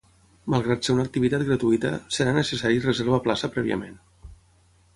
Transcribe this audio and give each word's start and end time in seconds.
Malgrat 0.53 0.87
ser 0.87 0.93
una 0.93 1.03
activitat 1.07 1.45
gratuïta, 1.49 1.91
serà 2.17 2.35
necessari 2.39 2.81
reserva 2.89 3.23
plaça 3.29 3.51
prèviament. 3.59 4.05